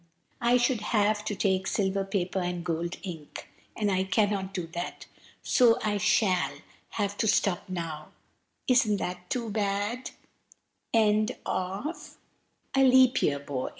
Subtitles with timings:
[0.41, 5.05] I should have to take silver paper and gold ink; and I cannot do that,
[5.43, 6.53] so I shall
[6.97, 8.07] have to stop now.
[8.67, 10.09] Isn't that too bad?
[10.91, 11.93] KING PIPPIN.